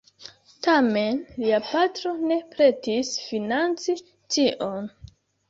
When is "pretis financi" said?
2.55-3.97